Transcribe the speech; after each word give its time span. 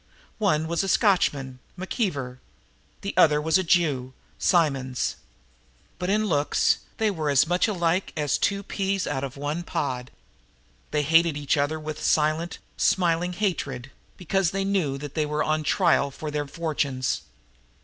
One 0.39 0.67
was 0.67 0.83
a 0.83 0.87
Scotchman, 0.87 1.59
McKeever; 1.77 2.39
the 3.01 3.13
other 3.15 3.39
was 3.39 3.59
a 3.59 3.63
Jew, 3.63 4.13
Simonds. 4.39 5.17
But 5.99 6.09
in 6.09 6.25
looks 6.25 6.79
they 6.97 7.11
were 7.11 7.29
as 7.29 7.45
much 7.45 7.67
alike 7.67 8.11
as 8.17 8.39
two 8.39 8.63
peas 8.63 9.05
out 9.05 9.23
of 9.23 9.37
one 9.37 9.61
pod. 9.61 10.09
They 10.89 11.03
hated 11.03 11.37
each 11.37 11.55
other 11.55 11.79
with 11.79 12.01
silent, 12.03 12.57
smiling 12.77 13.33
hatred, 13.33 13.91
because 14.17 14.49
they 14.49 14.65
knew 14.65 14.97
that 14.97 15.13
they 15.13 15.27
were 15.27 15.43
on 15.43 15.61
trial 15.61 16.09
for 16.09 16.31
their 16.31 16.47
fortunes. 16.47 17.21